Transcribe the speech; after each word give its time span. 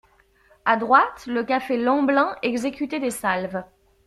A 0.65 0.75
droite, 0.77 1.27
le 1.27 1.43
café 1.43 1.77
Lemblin 1.77 2.35
exécutait 2.41 2.99
des 2.99 3.11
salves. 3.11 3.61